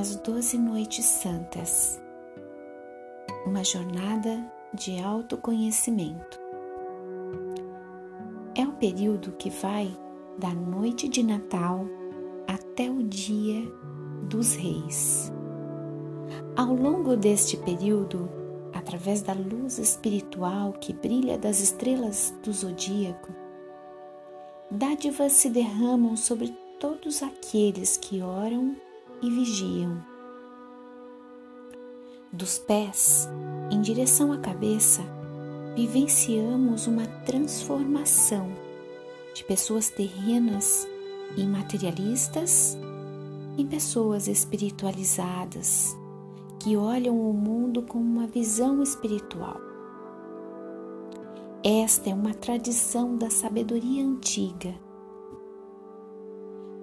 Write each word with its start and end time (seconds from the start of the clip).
as 0.00 0.16
doze 0.16 0.58
noites 0.58 1.04
santas, 1.04 2.02
uma 3.46 3.62
jornada 3.62 4.44
de 4.72 5.00
autoconhecimento. 5.00 6.38
É 8.56 8.66
o 8.66 8.72
período 8.72 9.32
que 9.32 9.50
vai 9.50 9.96
da 10.36 10.52
noite 10.52 11.08
de 11.08 11.22
Natal 11.22 11.86
até 12.46 12.90
o 12.90 13.04
dia 13.04 13.62
dos 14.28 14.54
Reis. 14.54 15.32
Ao 16.56 16.74
longo 16.74 17.16
deste 17.16 17.56
período, 17.56 18.28
através 18.72 19.22
da 19.22 19.32
luz 19.32 19.78
espiritual 19.78 20.72
que 20.72 20.92
brilha 20.92 21.38
das 21.38 21.60
estrelas 21.60 22.34
do 22.42 22.52
zodíaco, 22.52 23.32
dádivas 24.70 25.32
se 25.32 25.48
derramam 25.48 26.16
sobre 26.16 26.48
todos 26.80 27.22
aqueles 27.22 27.96
que 27.96 28.20
oram 28.20 28.76
e 29.24 29.30
vigiam. 29.30 30.04
Dos 32.30 32.58
pés 32.58 33.26
em 33.70 33.80
direção 33.80 34.32
à 34.32 34.38
cabeça, 34.38 35.00
vivenciamos 35.74 36.86
uma 36.86 37.06
transformação 37.24 38.48
de 39.34 39.42
pessoas 39.44 39.88
terrenas 39.88 40.86
e 41.36 41.44
materialistas 41.44 42.76
em 43.56 43.66
pessoas 43.66 44.28
espiritualizadas 44.28 45.96
que 46.58 46.76
olham 46.76 47.18
o 47.18 47.32
mundo 47.32 47.82
com 47.82 47.98
uma 47.98 48.26
visão 48.26 48.82
espiritual. 48.82 49.58
Esta 51.64 52.10
é 52.10 52.14
uma 52.14 52.34
tradição 52.34 53.16
da 53.16 53.30
sabedoria 53.30 54.04
antiga. 54.04 54.74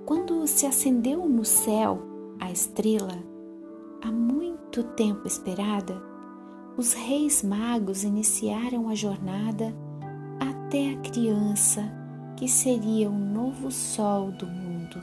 Quando 0.05 0.47
se 0.47 0.65
acendeu 0.65 1.29
no 1.29 1.45
céu 1.45 2.10
a 2.41 2.51
estrela, 2.51 3.23
há 4.03 4.11
muito 4.11 4.83
tempo 4.83 5.27
esperada, 5.27 6.01
os 6.75 6.91
reis 6.91 7.43
magos 7.43 8.03
iniciaram 8.03 8.89
a 8.89 8.95
jornada 8.95 9.71
até 10.39 10.89
a 10.89 10.97
criança 11.01 11.83
que 12.35 12.47
seria 12.47 13.07
o 13.11 13.17
novo 13.17 13.69
sol 13.69 14.31
do 14.31 14.47
mundo. 14.47 14.99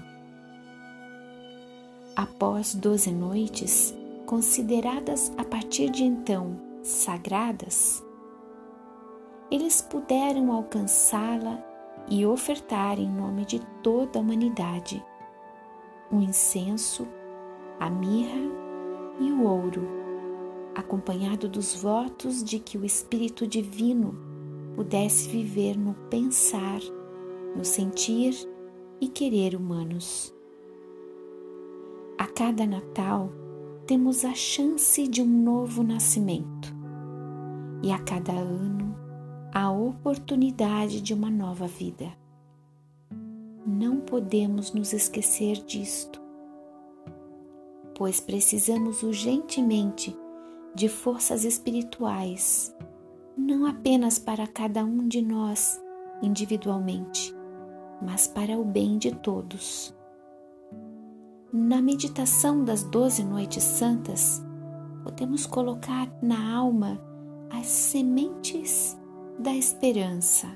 Após 2.16 2.74
doze 2.74 3.12
noites, 3.12 3.94
consideradas 4.26 5.32
a 5.38 5.44
partir 5.44 5.90
de 5.90 6.02
então 6.02 6.60
sagradas, 6.82 8.04
eles 9.48 9.80
puderam 9.80 10.50
alcançá-la 10.50 11.64
e 12.08 12.26
ofertar 12.26 12.98
em 12.98 13.08
nome 13.08 13.44
de 13.44 13.60
toda 13.80 14.18
a 14.18 14.22
humanidade 14.22 15.04
o 16.10 16.20
incenso 16.20 17.06
a 17.78 17.88
mirra 17.88 18.40
e 19.20 19.30
o 19.30 19.44
ouro, 19.44 19.82
acompanhado 20.74 21.48
dos 21.48 21.74
votos 21.74 22.42
de 22.42 22.58
que 22.58 22.76
o 22.76 22.84
Espírito 22.84 23.46
Divino 23.46 24.14
pudesse 24.74 25.28
viver 25.28 25.76
no 25.76 25.94
pensar, 26.08 26.80
no 27.56 27.64
sentir 27.64 28.34
e 29.00 29.08
querer 29.08 29.54
humanos. 29.54 30.34
A 32.16 32.26
cada 32.26 32.66
Natal 32.66 33.32
temos 33.86 34.24
a 34.24 34.34
chance 34.34 35.06
de 35.06 35.22
um 35.22 35.26
novo 35.26 35.82
nascimento 35.82 36.74
e 37.82 37.92
a 37.92 37.98
cada 37.98 38.32
ano 38.32 38.96
a 39.52 39.70
oportunidade 39.70 41.00
de 41.00 41.14
uma 41.14 41.30
nova 41.30 41.66
vida. 41.66 42.12
Não 43.66 44.00
podemos 44.00 44.72
nos 44.72 44.92
esquecer 44.92 45.56
disto 45.64 46.17
pois 47.98 48.20
precisamos 48.20 49.02
urgentemente 49.02 50.16
de 50.72 50.88
forças 50.88 51.44
espirituais, 51.44 52.72
não 53.36 53.66
apenas 53.66 54.20
para 54.20 54.46
cada 54.46 54.84
um 54.84 55.08
de 55.08 55.20
nós 55.20 55.82
individualmente, 56.22 57.34
mas 58.00 58.28
para 58.28 58.56
o 58.56 58.64
bem 58.64 58.96
de 58.96 59.12
todos. 59.16 59.92
Na 61.52 61.82
meditação 61.82 62.62
das 62.62 62.84
doze 62.84 63.24
noites 63.24 63.64
santas, 63.64 64.40
podemos 65.02 65.44
colocar 65.44 66.08
na 66.22 66.54
alma 66.54 67.02
as 67.50 67.66
sementes 67.66 68.96
da 69.40 69.54
esperança 69.54 70.46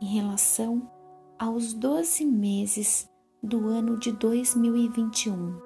em 0.00 0.06
relação 0.06 0.90
aos 1.38 1.72
doze 1.72 2.26
meses 2.26 3.08
do 3.42 3.68
ano 3.68 3.98
de 3.98 4.12
2021 4.12 5.65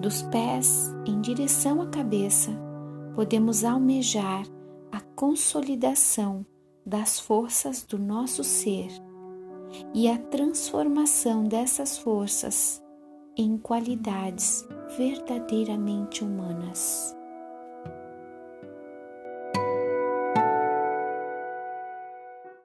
dos 0.00 0.22
pés 0.22 0.94
em 1.06 1.20
direção 1.20 1.82
à 1.82 1.86
cabeça, 1.88 2.50
podemos 3.14 3.64
almejar 3.64 4.44
a 4.90 5.00
consolidação 5.14 6.44
das 6.84 7.20
forças 7.20 7.82
do 7.84 7.98
nosso 7.98 8.42
ser 8.42 8.90
e 9.94 10.08
a 10.08 10.18
transformação 10.18 11.44
dessas 11.44 11.98
forças 11.98 12.82
em 13.36 13.56
qualidades 13.56 14.66
verdadeiramente 14.96 16.24
humanas. 16.24 17.16